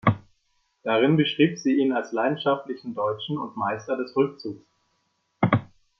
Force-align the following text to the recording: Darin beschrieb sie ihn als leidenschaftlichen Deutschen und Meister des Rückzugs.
Darin 0.81 1.15
beschrieb 1.15 1.59
sie 1.59 1.75
ihn 1.77 1.91
als 1.91 2.11
leidenschaftlichen 2.11 2.95
Deutschen 2.95 3.37
und 3.37 3.55
Meister 3.55 3.97
des 3.97 4.15
Rückzugs. 4.15 4.65